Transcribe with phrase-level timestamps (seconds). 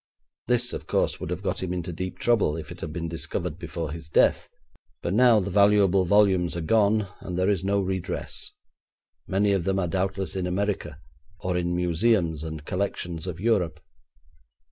[0.47, 3.59] This, of course, would have got him into deep trouble if it had been discovered
[3.59, 4.49] before his death,
[5.03, 8.49] but now the valuable volumes are gone, and there is no redress.
[9.27, 10.99] Many of them are doubtless in America,
[11.41, 13.79] or in museums and collections of Europe.'